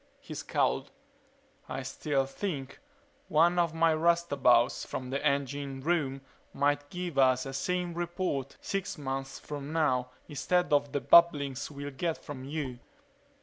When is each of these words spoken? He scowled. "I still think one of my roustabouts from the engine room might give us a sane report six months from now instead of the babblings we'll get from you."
He 0.19 0.33
scowled. 0.33 0.89
"I 1.69 1.83
still 1.83 2.25
think 2.25 2.79
one 3.27 3.59
of 3.59 3.75
my 3.75 3.91
roustabouts 3.91 4.83
from 4.83 5.11
the 5.11 5.23
engine 5.23 5.79
room 5.81 6.21
might 6.53 6.89
give 6.89 7.19
us 7.19 7.45
a 7.45 7.53
sane 7.53 7.93
report 7.93 8.57
six 8.61 8.97
months 8.97 9.37
from 9.37 9.71
now 9.71 10.09
instead 10.27 10.73
of 10.73 10.91
the 10.91 11.01
babblings 11.01 11.69
we'll 11.69 11.91
get 11.91 12.17
from 12.17 12.45
you." 12.45 12.79